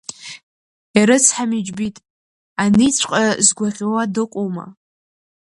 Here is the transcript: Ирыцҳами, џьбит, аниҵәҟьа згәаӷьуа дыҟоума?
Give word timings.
Ирыцҳами, 0.99 1.65
џьбит, 1.65 1.95
аниҵәҟьа 2.61 3.25
згәаӷьуа 3.45 4.01
дыҟоума? 4.13 4.65